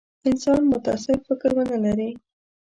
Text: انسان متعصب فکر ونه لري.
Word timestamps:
انسان 0.27 0.61
متعصب 0.73 1.19
فکر 1.27 1.51
ونه 1.55 1.77
لري. 1.85 2.09